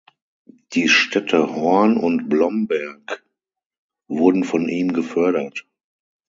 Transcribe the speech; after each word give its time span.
Die 0.73 0.89
Städte 0.89 1.53
Horn 1.55 1.95
und 1.97 2.27
Blomberg 2.27 3.23
wurden 4.07 4.43
von 4.43 4.67
ihm 4.67 4.93
gefördert. 4.93 5.67